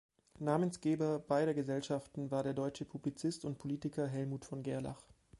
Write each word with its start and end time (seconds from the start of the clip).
Namensgeber 0.39 1.19
beider 1.19 1.53
Gesellschaften 1.53 2.31
war 2.31 2.41
der 2.41 2.55
deutsche 2.55 2.85
Publizist 2.85 3.45
und 3.45 3.59
Politiker 3.59 4.07
Hellmut 4.07 4.45
von 4.45 4.63
Gerlach. 4.63 5.03